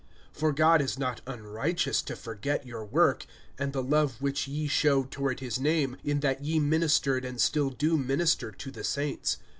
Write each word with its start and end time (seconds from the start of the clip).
(10)For 0.35 0.55
God 0.55 0.81
is 0.81 0.97
not 0.97 1.21
unrighteous 1.27 2.01
to 2.01 2.15
forget 2.15 2.65
your 2.65 2.83
work, 2.83 3.27
and 3.59 3.71
the 3.71 3.83
love 3.83 4.19
which 4.19 4.47
ye 4.47 4.67
showed 4.67 5.11
toward 5.11 5.41
his 5.41 5.59
name, 5.59 5.95
in 6.03 6.21
that 6.21 6.43
ye 6.43 6.57
ministered 6.59 7.23
and 7.23 7.39
still 7.39 7.69
do 7.69 7.99
minister 7.99 8.51
to 8.51 8.71
the 8.71 8.83
saints. 8.83 9.37